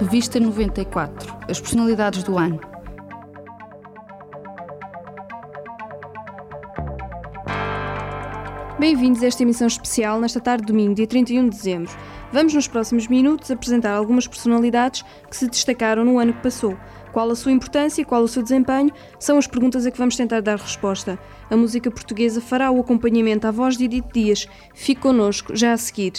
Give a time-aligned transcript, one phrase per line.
[0.00, 2.60] Revista 94 As personalidades do ano.
[8.78, 11.92] Bem-vindos a esta emissão especial nesta tarde de domingo, dia 31 de dezembro.
[12.32, 16.78] Vamos nos próximos minutos apresentar algumas personalidades que se destacaram no ano que passou.
[17.12, 20.40] Qual a sua importância, qual o seu desempenho, são as perguntas a que vamos tentar
[20.40, 21.18] dar resposta.
[21.50, 24.46] A música portuguesa fará o acompanhamento à voz de Edith Dias.
[24.74, 26.12] Fique connosco já a seguir.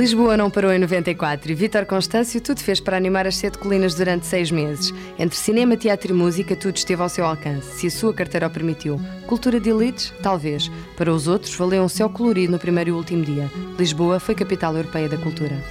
[0.00, 3.94] Lisboa não parou em 94 e Vítor Constâncio tudo fez para animar as sete colinas
[3.94, 4.94] durante seis meses.
[5.18, 8.50] Entre cinema, teatro e música, tudo esteve ao seu alcance, se a sua carteira o
[8.50, 8.98] permitiu.
[9.26, 10.10] Cultura de elites?
[10.22, 10.70] Talvez.
[10.96, 13.50] Para os outros, valeu um céu colorido no primeiro e último dia.
[13.78, 15.62] Lisboa foi capital europeia da cultura.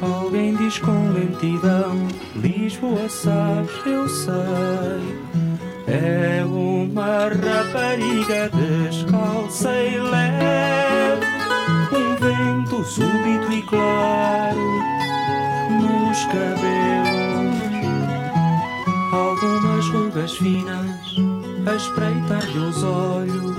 [0.00, 5.23] Alguém diz com lentidão: Lisboa, sabes, eu sei.
[5.94, 11.26] É uma rapariga descalça e leve,
[11.92, 14.58] um vento súbito e claro
[15.80, 17.60] nos cabelos,
[19.12, 21.14] algumas rugas finas
[21.64, 23.54] a espreitar-lhe os olhos,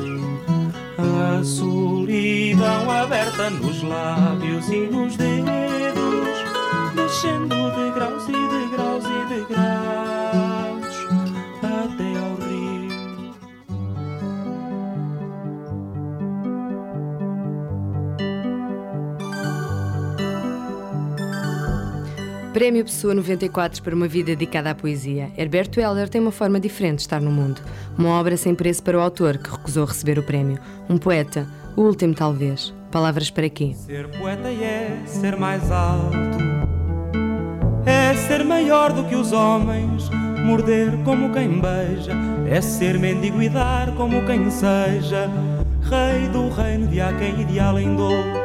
[0.97, 6.37] a solidão aberta nos lábios e nos dedos,
[6.95, 8.64] descendo de graus e de
[22.55, 25.29] Prémio Pessoa 94 para uma vida dedicada à poesia.
[25.37, 27.59] Herberto Helder tem uma forma diferente de estar no mundo.
[27.97, 30.57] Uma obra sem preço para o autor, que recusou receber o prémio.
[30.89, 31.45] Um poeta,
[31.75, 32.73] o último talvez.
[32.89, 33.73] Palavras para quê?
[33.73, 36.15] Ser poeta é ser mais alto,
[37.85, 40.09] é ser maior do que os homens,
[40.45, 42.13] morder como quem beija,
[42.49, 45.29] é ser mendigo e dar como quem seja,
[45.81, 48.44] rei do reino de há quem e de além do.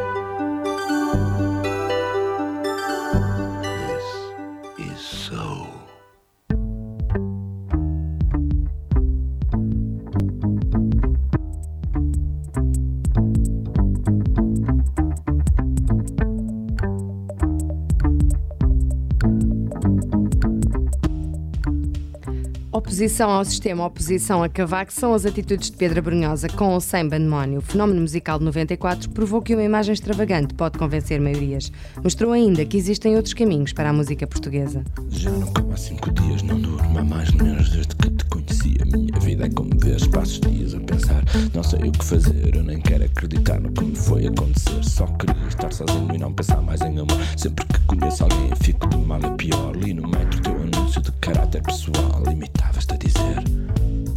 [22.91, 27.09] Oposição ao sistema, oposição a Cavaco são as atitudes de Pedro Brunhosa com ou sem
[27.09, 27.61] bandemónio.
[27.61, 31.71] O fenómeno musical de 94 provou que uma imagem extravagante pode convencer maiorias.
[32.03, 34.84] Mostrou ainda que existem outros caminhos para a música portuguesa.
[35.09, 38.77] Já não como há cinco dias, não durmo há mais menos desde que te conheci.
[38.83, 41.23] A minha vida é como ver passos dias a pensar.
[41.55, 44.84] Não sei o que fazer, eu nem quero acreditar no que me foi acontecer.
[44.84, 47.21] Só queria estar sozinho e não pensar mais em amor.
[47.37, 49.77] Sempre que conheço alguém, fico de mal a pior.
[49.77, 52.21] Li no metro teu anúncio de caráter pessoal.
[52.27, 53.43] Limitavas-te a dizer: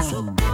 [0.09, 0.52] Socorro,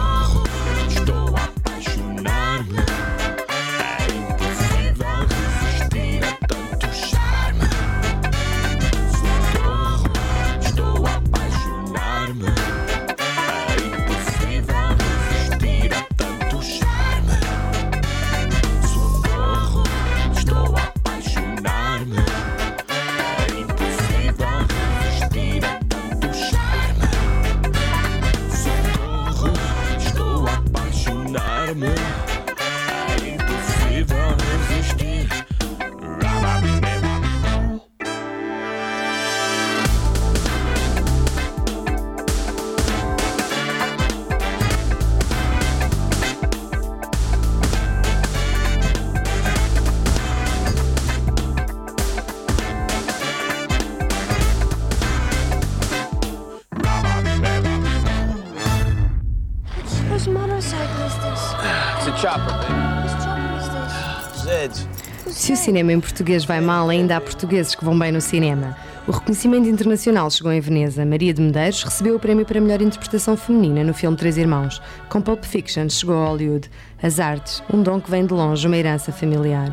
[65.26, 68.76] Se o cinema em português vai mal, ainda há portugueses que vão bem no cinema.
[69.06, 71.04] O reconhecimento internacional chegou em Veneza.
[71.04, 74.80] Maria de Medeiros recebeu o prémio para melhor interpretação feminina no filme Três Irmãos.
[75.08, 76.70] Com Pulp Fiction chegou a Hollywood.
[77.02, 79.68] As artes, um dom que vem de longe, uma herança familiar.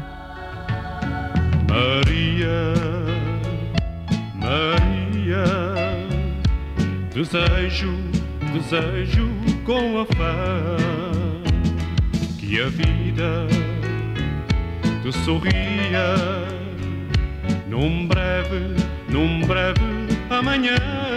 [1.69, 2.73] Maria,
[4.35, 5.45] Maria,
[7.13, 7.93] Desejo,
[8.53, 9.29] desejo
[9.65, 11.06] com afã
[12.47, 13.45] que a vida
[15.03, 16.15] te sorria
[17.67, 18.73] num breve,
[19.09, 21.16] num breve amanhã.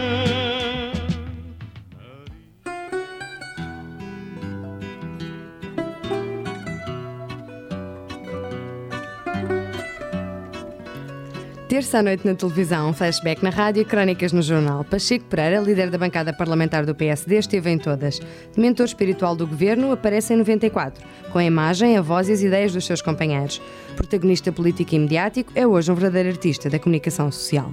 [11.70, 14.82] Terça à noite na televisão, flashback na rádio e crónicas no jornal.
[14.82, 18.20] Pacheco Pereira, líder da bancada parlamentar do PSD, esteve em todas.
[18.56, 21.00] Mentor espiritual do governo, aparece em 94,
[21.31, 23.62] com a imagem, a voz e as ideias dos seus companheiros.
[23.94, 27.73] Protagonista político e mediático, é hoje um verdadeiro artista da comunicação social.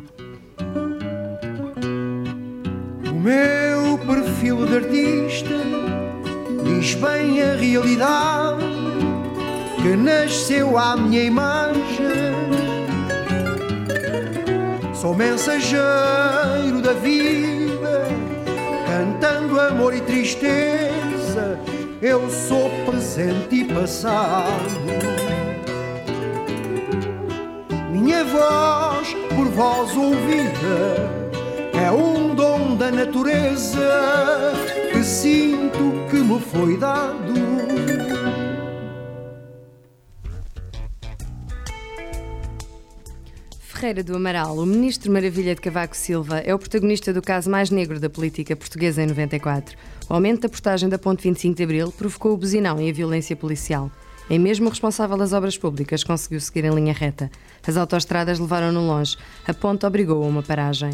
[3.10, 5.56] O meu perfil de artista
[6.64, 8.64] diz bem a realidade
[9.82, 12.27] que nasceu à minha imagem
[15.00, 18.08] Sou mensageiro da vida,
[18.88, 21.60] cantando amor e tristeza.
[22.02, 24.58] Eu sou presente e passado.
[27.92, 31.12] Minha voz, por vós ouvida,
[31.80, 34.54] é um dom da natureza
[34.92, 37.57] que sinto que me foi dado.
[43.78, 47.70] Ferreira do Amaral, o ministro Maravilha de Cavaco Silva, é o protagonista do caso mais
[47.70, 49.78] negro da política portuguesa em 94.
[50.10, 53.36] O aumento da portagem da Ponte 25 de Abril provocou o buzinão e a violência
[53.36, 53.92] policial.
[54.28, 57.30] Nem mesmo o responsável das obras públicas conseguiu seguir em linha reta.
[57.68, 59.16] As autoestradas levaram-no longe.
[59.48, 60.90] A ponte obrigou a uma paragem.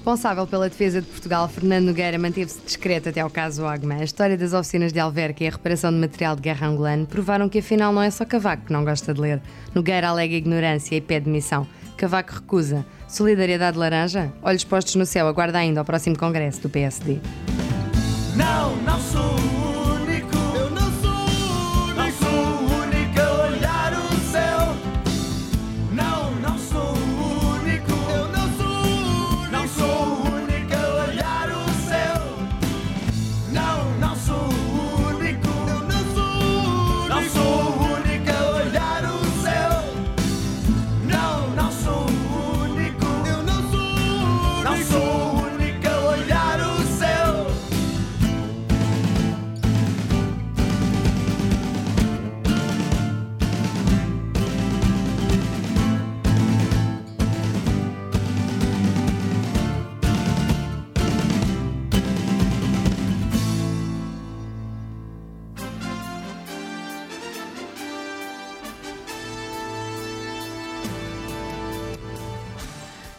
[0.00, 3.96] Responsável pela defesa de Portugal, Fernando Nogueira manteve-se discreto até ao caso Agma.
[3.96, 7.50] A história das oficinas de Alverca e a reparação de material de guerra angolano provaram
[7.50, 9.42] que afinal não é só Cavaco que não gosta de ler.
[9.74, 11.66] Nogueira alega ignorância e pede demissão.
[11.98, 12.86] Cavaco recusa.
[13.06, 14.32] Solidariedade laranja?
[14.42, 17.18] Olhos postos no céu, aguarda ainda ao próximo congresso do PSD.
[18.34, 19.29] Não, não sou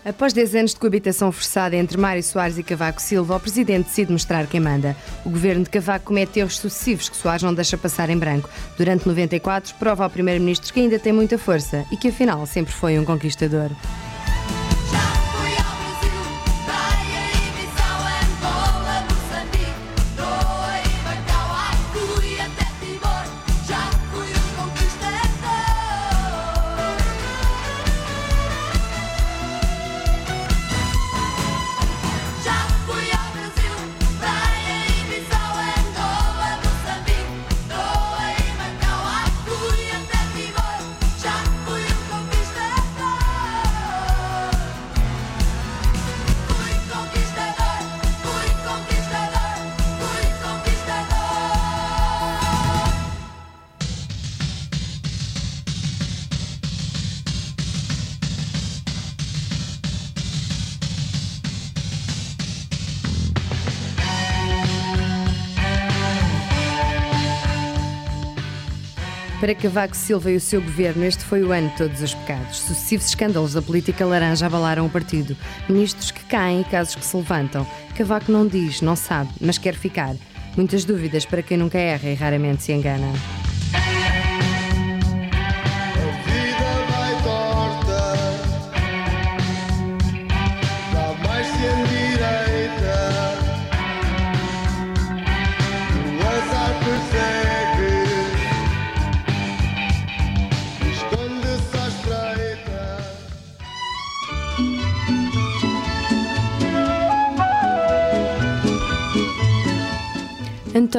[0.03, 4.11] Após 10 anos de coabitação forçada entre Mário Soares e Cavaco Silva, o presidente decide
[4.11, 4.95] mostrar quem manda.
[5.23, 8.49] O governo de Cavaco comete erros sucessivos que Soares não deixa passar em branco.
[8.75, 12.97] Durante 94, prova ao primeiro-ministro que ainda tem muita força e que afinal sempre foi
[12.97, 13.69] um conquistador.
[69.41, 72.59] Para Cavaco Silva e o seu governo, este foi o ano de todos os pecados.
[72.59, 75.35] Sucessivos escândalos da política laranja abalaram o partido.
[75.67, 77.65] Ministros que caem e casos que se levantam.
[77.97, 80.15] Cavaco não diz, não sabe, mas quer ficar.
[80.55, 83.11] Muitas dúvidas para quem nunca erra e raramente se engana.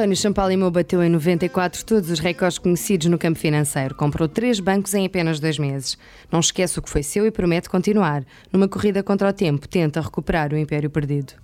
[0.03, 3.95] António Champalimau bateu em 94 todos os recordes conhecidos no campo financeiro.
[3.95, 5.97] Comprou três bancos em apenas dois meses.
[6.29, 8.25] Não esquece o que foi seu e promete continuar.
[8.51, 11.42] Numa corrida contra o tempo, tenta recuperar o império perdido.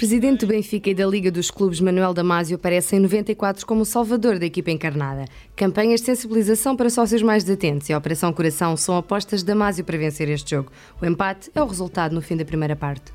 [0.00, 4.38] Presidente do Benfica e da Liga dos Clubes, Manuel Damasio, aparece em 94 como salvador
[4.38, 5.26] da equipa encarnada.
[5.54, 9.84] Campanhas de sensibilização para sócios mais desatentos e a Operação Coração são apostas de Damasio
[9.84, 10.72] para vencer este jogo.
[11.02, 13.12] O empate é o resultado no fim da primeira parte.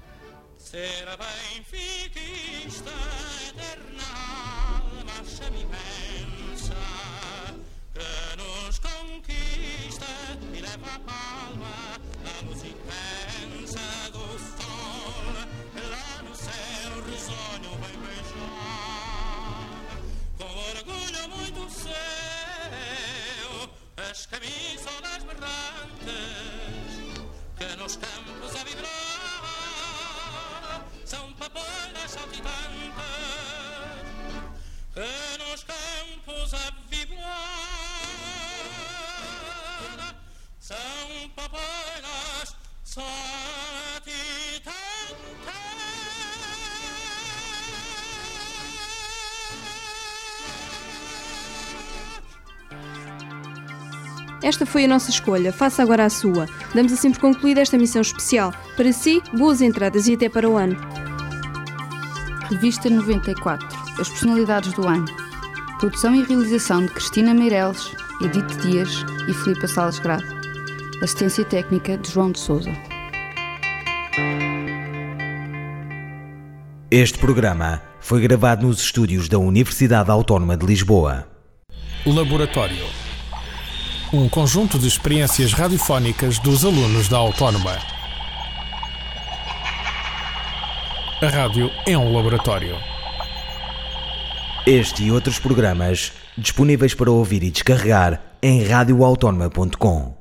[0.60, 1.08] Ser
[1.56, 2.92] benfiquista
[3.50, 6.76] eternal, marcha-me imensa,
[7.96, 10.06] que nos conquista
[10.54, 11.95] leva a palma
[24.46, 26.10] as camisolas berrantes,
[27.58, 27.96] que nos
[54.44, 56.48] Esta foi a nossa escolha, faça agora a sua.
[56.74, 58.54] Damos assim por concluída esta missão especial.
[58.76, 60.76] Para si, boas entradas e até para o ano.
[62.50, 63.68] Revista 94.
[64.00, 65.06] As personalidades do ano.
[65.80, 70.26] Produção e realização de Cristina Meireles, Edith Dias e Filipe Salles Grado.
[71.02, 72.72] Assistência técnica de João de Souza.
[76.92, 81.28] Este programa foi gravado nos estúdios da Universidade Autónoma de Lisboa.
[82.06, 83.05] Laboratório.
[84.14, 87.78] Um conjunto de experiências radiofónicas dos alunos da Autónoma.
[91.22, 92.78] A rádio é um laboratório.
[94.66, 100.15] Este e outros programas disponíveis para ouvir e descarregar em radioautónoma.com.